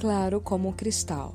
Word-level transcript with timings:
claro 0.00 0.40
como 0.40 0.70
um 0.70 0.72
cristal. 0.72 1.34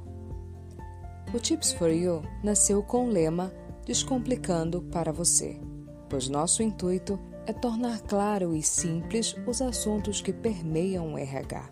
O 1.31 1.39
Tips 1.39 1.71
for 1.73 1.91
You 1.91 2.23
nasceu 2.43 2.81
com 2.81 3.05
o 3.05 3.09
lema 3.09 3.53
Descomplicando 3.85 4.81
para 4.81 5.13
você, 5.13 5.59
pois 6.09 6.27
nosso 6.27 6.63
intuito 6.63 7.19
é 7.45 7.53
tornar 7.53 8.01
claro 8.01 8.55
e 8.55 8.63
simples 8.63 9.35
os 9.45 9.61
assuntos 9.61 10.21
que 10.21 10.33
permeiam 10.33 11.13
o 11.13 11.17
RH. 11.19 11.69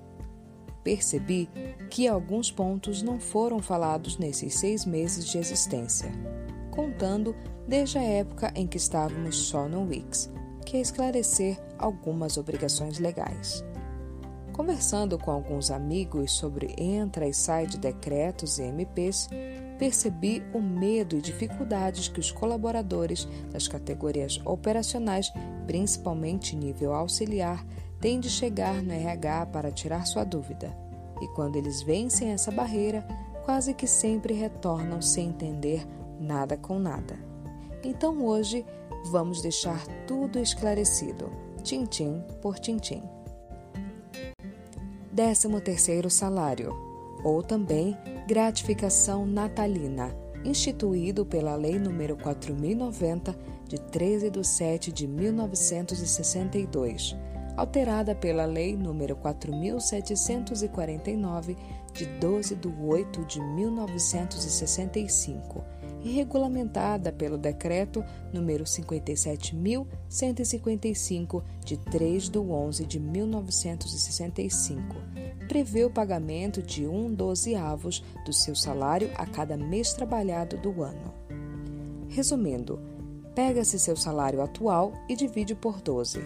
Percebi 0.83 1.49
que 1.89 2.07
alguns 2.07 2.51
pontos 2.51 3.01
não 3.01 3.19
foram 3.19 3.59
falados 3.59 4.19
nesses 4.19 4.53
seis 4.53 4.85
meses 4.85 5.25
de 5.25 5.39
existência, 5.39 6.11
contando 6.69 7.35
desde 7.67 7.97
a 7.97 8.03
época 8.03 8.51
em 8.55 8.67
que 8.67 8.77
estávamos 8.77 9.35
só 9.35 9.67
no 9.67 9.87
Wix, 9.87 10.31
que 10.63 10.77
é 10.77 10.81
esclarecer 10.81 11.59
algumas 11.79 12.37
obrigações 12.37 12.99
legais. 12.99 13.65
Conversando 14.53 15.17
com 15.17 15.31
alguns 15.31 15.71
amigos 15.71 16.31
sobre 16.31 16.75
entra 16.77 17.27
e 17.27 17.33
sai 17.33 17.65
de 17.65 17.79
decretos 17.79 18.59
e 18.59 18.63
MPs, 18.63 19.27
percebi 19.79 20.43
o 20.53 20.61
medo 20.61 21.17
e 21.17 21.21
dificuldades 21.21 22.07
que 22.07 22.19
os 22.19 22.31
colaboradores 22.31 23.27
das 23.51 23.67
categorias 23.67 24.39
operacionais, 24.45 25.33
principalmente 25.65 26.55
nível 26.55 26.93
auxiliar, 26.93 27.65
têm 27.99 28.19
de 28.19 28.29
chegar 28.29 28.83
no 28.83 28.93
RH 28.93 29.47
para 29.47 29.71
tirar 29.71 30.05
sua 30.05 30.23
dúvida. 30.23 30.71
E 31.19 31.27
quando 31.29 31.55
eles 31.55 31.81
vencem 31.81 32.29
essa 32.29 32.51
barreira, 32.51 33.03
quase 33.45 33.73
que 33.73 33.87
sempre 33.87 34.35
retornam 34.35 35.01
sem 35.01 35.29
entender 35.29 35.83
nada 36.19 36.55
com 36.55 36.77
nada. 36.77 37.17
Então 37.83 38.23
hoje 38.23 38.63
vamos 39.09 39.41
deixar 39.41 39.83
tudo 40.05 40.37
esclarecido, 40.37 41.31
tintim 41.63 42.23
por 42.39 42.59
tintim. 42.59 43.12
13 45.15 45.47
terceiro 45.61 46.09
salário, 46.09 46.75
ou 47.23 47.43
também 47.43 47.95
gratificação 48.27 49.27
natalina, 49.27 50.17
instituído 50.43 51.23
pela 51.23 51.55
Lei 51.55 51.75
nº 51.75 52.19
4090 52.19 53.37
de 53.67 53.79
13 53.79 54.31
de 54.31 54.43
7 54.43 54.91
de 54.91 55.07
1962, 55.07 57.15
alterada 57.55 58.15
pela 58.15 58.45
Lei 58.45 58.75
nº 58.75 59.15
4749 59.15 61.55
de 61.93 62.05
12 62.05 62.55
de 62.55 62.67
8 62.67 63.23
de 63.25 63.39
1965 63.39 65.63
e 65.82 65.82
regulamentada 66.11 67.11
pelo 67.11 67.37
Decreto 67.37 68.03
número 68.31 68.63
57.155, 68.65 71.43
de 71.63 71.77
3 71.77 72.29
de 72.29 72.37
11 72.37 72.85
de 72.85 72.99
1965, 72.99 74.95
prevê 75.47 75.85
o 75.85 75.89
pagamento 75.89 76.61
de 76.61 76.85
um 76.85 77.11
dozeavos 77.13 78.03
do 78.25 78.33
seu 78.33 78.53
salário 78.55 79.09
a 79.15 79.25
cada 79.25 79.55
mês 79.55 79.93
trabalhado 79.93 80.57
do 80.57 80.83
ano. 80.83 81.13
Resumindo, 82.09 82.81
pega-se 83.33 83.79
seu 83.79 83.95
salário 83.95 84.41
atual 84.41 84.91
e 85.09 85.15
divide 85.15 85.55
por 85.55 85.79
12. 85.81 86.19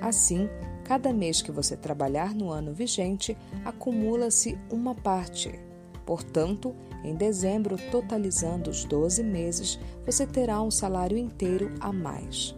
Assim, 0.00 0.48
cada 0.84 1.12
mês 1.12 1.40
que 1.40 1.52
você 1.52 1.76
trabalhar 1.76 2.34
no 2.34 2.50
ano 2.50 2.74
vigente, 2.74 3.38
acumula-se 3.64 4.58
uma 4.70 4.92
parte. 4.94 5.58
Portanto, 6.04 6.74
em 7.04 7.14
dezembro, 7.14 7.76
totalizando 7.90 8.70
os 8.70 8.84
12 8.84 9.22
meses, 9.22 9.78
você 10.04 10.26
terá 10.26 10.60
um 10.62 10.70
salário 10.70 11.16
inteiro 11.16 11.72
a 11.80 11.92
mais. 11.92 12.54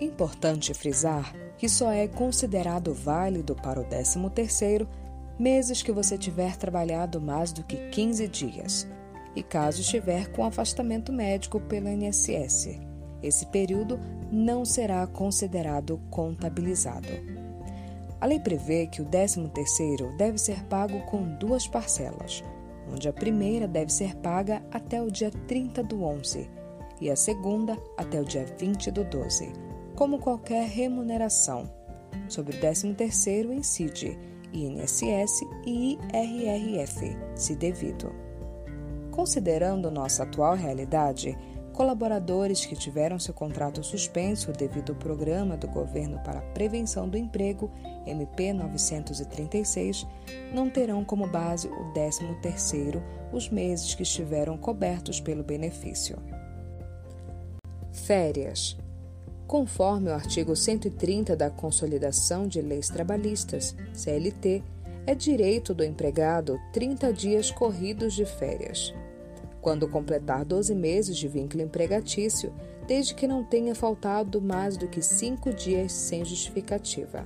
Importante 0.00 0.74
frisar 0.74 1.34
que 1.56 1.68
só 1.68 1.92
é 1.92 2.08
considerado 2.08 2.92
válido 2.92 3.54
para 3.54 3.80
o 3.80 3.84
13º 3.84 4.86
meses 5.38 5.82
que 5.82 5.92
você 5.92 6.18
tiver 6.18 6.56
trabalhado 6.56 7.20
mais 7.20 7.52
do 7.52 7.62
que 7.62 7.76
15 7.90 8.26
dias 8.28 8.88
e 9.34 9.42
caso 9.42 9.80
estiver 9.80 10.28
com 10.32 10.44
afastamento 10.44 11.12
médico 11.12 11.60
pelo 11.60 11.88
INSS. 11.88 12.80
Esse 13.22 13.46
período 13.46 14.00
não 14.30 14.64
será 14.64 15.06
considerado 15.06 16.00
contabilizado. 16.10 17.08
A 18.20 18.26
lei 18.26 18.40
prevê 18.40 18.86
que 18.86 19.00
o 19.00 19.04
13º 19.04 20.16
deve 20.16 20.38
ser 20.38 20.64
pago 20.64 21.00
com 21.06 21.22
duas 21.36 21.66
parcelas, 21.66 22.42
onde 22.90 23.08
a 23.08 23.12
primeira 23.12 23.68
deve 23.68 23.92
ser 23.92 24.16
paga 24.16 24.62
até 24.70 25.02
o 25.02 25.10
dia 25.10 25.30
30 25.46 25.82
do 25.82 26.02
11 26.02 26.48
e 27.00 27.10
a 27.10 27.16
segunda 27.16 27.76
até 27.96 28.20
o 28.20 28.24
dia 28.24 28.46
20 28.58 28.90
do 28.90 29.04
12, 29.04 29.52
como 29.96 30.18
qualquer 30.18 30.68
remuneração. 30.68 31.70
Sobre 32.28 32.56
o 32.56 32.60
13º 32.60 33.52
incide 33.52 34.18
INSS 34.52 35.40
e 35.66 35.98
IRRF, 36.14 37.16
se 37.34 37.56
devido. 37.56 38.12
Considerando 39.10 39.90
nossa 39.90 40.22
atual 40.22 40.54
realidade, 40.54 41.36
Colaboradores 41.72 42.66
que 42.66 42.76
tiveram 42.76 43.18
seu 43.18 43.32
contrato 43.32 43.82
suspenso 43.82 44.52
devido 44.52 44.92
ao 44.92 44.98
Programa 44.98 45.56
do 45.56 45.66
Governo 45.66 46.20
para 46.22 46.40
a 46.40 46.42
Prevenção 46.52 47.08
do 47.08 47.16
Emprego, 47.16 47.70
MP 48.06 48.52
936, 48.52 50.06
não 50.52 50.68
terão 50.68 51.02
como 51.02 51.26
base 51.26 51.68
o 51.68 51.92
13º 51.94 53.02
os 53.32 53.48
meses 53.48 53.94
que 53.94 54.02
estiveram 54.02 54.58
cobertos 54.58 55.18
pelo 55.18 55.42
benefício. 55.42 56.18
Férias. 57.90 58.76
Conforme 59.46 60.10
o 60.10 60.14
artigo 60.14 60.54
130 60.54 61.34
da 61.34 61.50
Consolidação 61.50 62.46
de 62.46 62.60
Leis 62.60 62.88
Trabalhistas, 62.88 63.74
CLT, 63.94 64.62
é 65.06 65.14
direito 65.14 65.72
do 65.72 65.82
empregado 65.82 66.60
30 66.72 67.12
dias 67.12 67.50
corridos 67.50 68.12
de 68.12 68.26
férias 68.26 68.94
quando 69.62 69.88
completar 69.88 70.44
12 70.44 70.74
meses 70.74 71.16
de 71.16 71.28
vínculo 71.28 71.62
empregatício, 71.62 72.52
desde 72.86 73.14
que 73.14 73.28
não 73.28 73.44
tenha 73.44 73.74
faltado 73.74 74.42
mais 74.42 74.76
do 74.76 74.88
que 74.88 75.00
cinco 75.00 75.54
dias 75.54 75.92
sem 75.92 76.24
justificativa. 76.24 77.24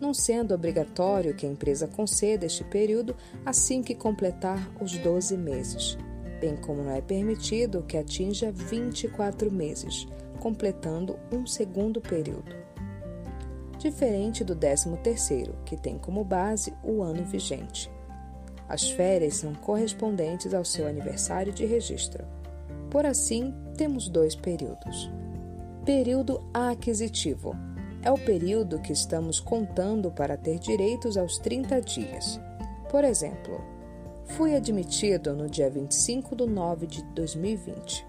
Não 0.00 0.14
sendo 0.14 0.54
obrigatório 0.54 1.34
que 1.34 1.44
a 1.44 1.50
empresa 1.50 1.88
conceda 1.88 2.46
este 2.46 2.62
período 2.62 3.16
assim 3.44 3.82
que 3.82 3.94
completar 3.94 4.70
os 4.80 4.96
12 4.96 5.36
meses, 5.36 5.98
bem 6.40 6.56
como 6.56 6.84
não 6.84 6.92
é 6.92 7.00
permitido 7.00 7.82
que 7.82 7.96
atinja 7.96 8.52
24 8.52 9.50
meses, 9.50 10.06
completando 10.38 11.18
um 11.32 11.44
segundo 11.46 12.00
período. 12.00 12.54
Diferente 13.78 14.44
do 14.44 14.54
13º, 14.54 15.64
que 15.64 15.76
tem 15.76 15.98
como 15.98 16.22
base 16.22 16.72
o 16.84 17.02
ano 17.02 17.24
vigente. 17.24 17.90
As 18.68 18.90
férias 18.90 19.36
são 19.36 19.54
correspondentes 19.54 20.52
ao 20.52 20.64
seu 20.64 20.86
aniversário 20.86 21.52
de 21.52 21.64
registro. 21.64 22.24
Por 22.90 23.06
assim, 23.06 23.54
temos 23.76 24.08
dois 24.08 24.34
períodos. 24.34 25.10
Período 25.84 26.42
aquisitivo 26.52 27.54
é 28.02 28.10
o 28.10 28.18
período 28.18 28.80
que 28.80 28.92
estamos 28.92 29.38
contando 29.38 30.10
para 30.10 30.36
ter 30.36 30.58
direitos 30.58 31.16
aos 31.16 31.38
30 31.38 31.80
dias. 31.80 32.40
Por 32.90 33.04
exemplo, 33.04 33.60
fui 34.24 34.54
admitido 34.54 35.34
no 35.34 35.48
dia 35.48 35.70
25 35.70 36.34
de 36.34 36.46
9 36.46 36.86
de 36.86 37.02
2020. 37.14 38.06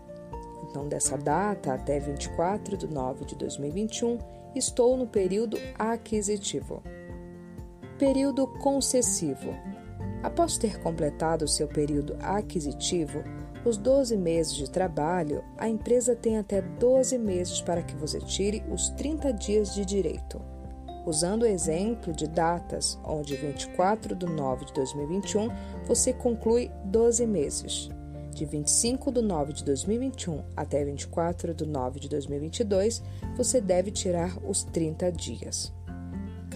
Então, 0.69 0.87
dessa 0.87 1.17
data 1.17 1.73
até 1.73 1.99
24 1.99 2.77
de 2.77 2.87
9 2.87 3.25
de 3.25 3.35
2021, 3.35 4.17
estou 4.55 4.97
no 4.97 5.07
período 5.07 5.57
aquisitivo. 5.77 6.81
Período 7.97 8.47
concessivo 8.59 9.55
Após 10.23 10.57
ter 10.57 10.79
completado 10.79 11.47
seu 11.47 11.67
período 11.67 12.15
aquisitivo, 12.21 13.23
os 13.63 13.77
12 13.77 14.15
meses 14.17 14.53
de 14.53 14.69
trabalho, 14.69 15.43
a 15.57 15.67
empresa 15.67 16.15
tem 16.15 16.37
até 16.37 16.61
12 16.61 17.17
meses 17.17 17.61
para 17.61 17.81
que 17.81 17.95
você 17.95 18.19
tire 18.19 18.63
os 18.71 18.89
30 18.89 19.33
dias 19.33 19.73
de 19.73 19.85
direito. 19.85 20.41
Usando 21.05 21.43
o 21.43 21.45
exemplo 21.45 22.13
de 22.13 22.27
datas, 22.27 22.99
onde 23.03 23.35
24 23.35 24.15
de 24.15 24.25
9 24.25 24.65
de 24.65 24.73
2021 24.73 25.49
você 25.85 26.11
conclui 26.11 26.69
12 26.85 27.25
meses. 27.25 27.89
De 28.31 28.45
25 28.45 29.11
de 29.11 29.21
9 29.21 29.53
de 29.53 29.63
2021 29.63 30.43
até 30.55 30.83
24 30.83 31.53
de 31.53 31.65
9 31.65 31.99
de 31.99 32.09
2022, 32.09 33.01
você 33.35 33.59
deve 33.59 33.89
tirar 33.89 34.37
os 34.47 34.63
30 34.63 35.11
dias. 35.11 35.73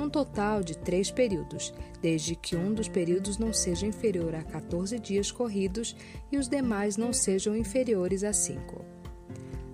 num 0.00 0.08
total 0.08 0.62
de 0.62 0.78
três 0.78 1.10
períodos, 1.10 1.74
desde 2.00 2.34
que 2.34 2.56
um 2.56 2.72
dos 2.72 2.88
períodos 2.88 3.36
não 3.36 3.52
seja 3.52 3.86
inferior 3.86 4.34
a 4.34 4.42
14 4.42 4.98
dias 4.98 5.30
corridos 5.30 5.94
e 6.32 6.38
os 6.38 6.48
demais 6.48 6.96
não 6.96 7.12
sejam 7.12 7.54
inferiores 7.54 8.24
a 8.24 8.32
5. 8.32 8.82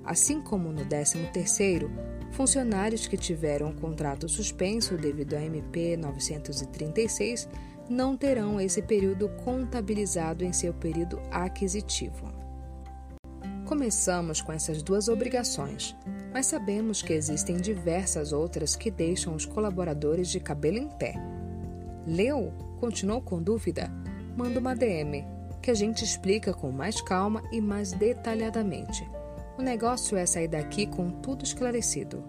Assim 0.04 0.40
como 0.40 0.72
no 0.72 0.84
13º, 0.84 1.88
funcionários 2.32 3.06
que 3.06 3.16
tiveram 3.16 3.70
o 3.70 3.74
contrato 3.74 4.28
suspenso 4.28 4.96
devido 4.96 5.34
à 5.34 5.42
MP 5.42 5.96
936 5.96 7.48
não 7.88 8.16
terão 8.16 8.60
esse 8.60 8.82
período 8.82 9.28
contabilizado 9.44 10.44
em 10.44 10.52
seu 10.52 10.74
período 10.74 11.20
aquisitivo. 11.30 12.32
Começamos 13.64 14.40
com 14.40 14.52
essas 14.52 14.82
duas 14.82 15.08
obrigações, 15.08 15.96
mas 16.32 16.46
sabemos 16.46 17.02
que 17.02 17.12
existem 17.12 17.56
diversas 17.56 18.32
outras 18.32 18.76
que 18.76 18.90
deixam 18.90 19.34
os 19.34 19.44
colaboradores 19.44 20.28
de 20.28 20.38
cabelo 20.38 20.78
em 20.78 20.88
pé. 20.88 21.14
Leu? 22.06 22.52
Continuou 22.78 23.20
com 23.20 23.42
dúvida? 23.42 23.90
Manda 24.36 24.60
uma 24.60 24.76
DM, 24.76 25.24
que 25.60 25.70
a 25.70 25.74
gente 25.74 26.04
explica 26.04 26.54
com 26.54 26.70
mais 26.70 27.00
calma 27.00 27.42
e 27.50 27.60
mais 27.60 27.92
detalhadamente. 27.92 29.04
O 29.58 29.62
negócio 29.62 30.16
é 30.16 30.26
sair 30.26 30.46
daqui 30.46 30.86
com 30.86 31.10
tudo 31.10 31.44
esclarecido. 31.44 32.22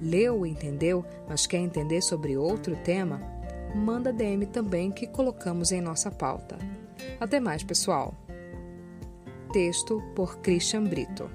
Leu, 0.00 0.46
entendeu, 0.46 1.04
mas 1.28 1.46
quer 1.46 1.58
entender 1.58 2.00
sobre 2.00 2.36
outro 2.36 2.76
tema? 2.76 3.20
Manda 3.74 4.12
DM 4.12 4.46
também 4.46 4.90
que 4.90 5.06
colocamos 5.06 5.72
em 5.72 5.80
nossa 5.80 6.10
pauta. 6.10 6.58
Até 7.18 7.40
mais, 7.40 7.62
pessoal! 7.62 8.14
Texto 9.52 10.02
por 10.14 10.38
Christian 10.38 10.84
Brito. 10.84 11.30